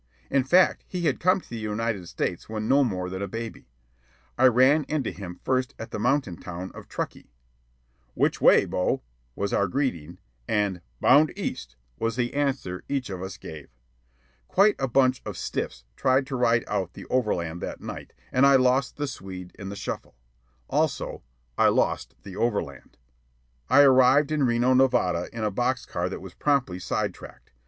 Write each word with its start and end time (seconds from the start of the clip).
In 0.31 0.43
fact, 0.43 0.83
he 0.87 1.01
had 1.05 1.19
come 1.19 1.41
to 1.41 1.47
the 1.47 1.59
United 1.59 2.07
States 2.07 2.49
when 2.49 2.67
no 2.67 2.83
more 2.83 3.07
than 3.07 3.21
a 3.21 3.27
baby. 3.27 3.69
I 4.35 4.47
ran 4.47 4.83
into 4.85 5.11
him 5.11 5.39
first 5.43 5.75
at 5.77 5.91
the 5.91 5.99
mountain 5.99 6.37
town 6.37 6.71
of 6.73 6.87
Truckee. 6.87 7.35
"Which 8.15 8.41
way, 8.41 8.65
Bo?" 8.65 9.03
was 9.35 9.53
our 9.53 9.67
greeting, 9.67 10.17
and 10.47 10.81
"Bound 11.01 11.31
east" 11.35 11.75
was 11.99 12.15
the 12.15 12.33
answer 12.33 12.83
each 12.89 13.11
of 13.11 13.21
us 13.21 13.37
gave. 13.37 13.69
Quite 14.47 14.75
a 14.79 14.87
bunch 14.87 15.21
of 15.23 15.37
"stiffs" 15.37 15.83
tried 15.95 16.25
to 16.25 16.35
ride 16.35 16.63
out 16.67 16.93
the 16.93 17.05
overland 17.05 17.61
that 17.61 17.79
night, 17.79 18.11
and 18.31 18.43
I 18.43 18.55
lost 18.55 18.97
the 18.97 19.05
Swede 19.05 19.55
in 19.59 19.69
the 19.69 19.75
shuffle. 19.75 20.15
Also, 20.67 21.21
I 21.59 21.67
lost 21.67 22.15
the 22.23 22.35
overland. 22.35 22.97
I 23.69 23.81
arrived 23.81 24.31
in 24.31 24.45
Reno, 24.47 24.73
Nevada, 24.73 25.29
in 25.31 25.43
a 25.43 25.51
box 25.51 25.85
car 25.85 26.09
that 26.09 26.21
was 26.21 26.33
promptly 26.33 26.79
side 26.79 27.13
tracked. 27.13 27.51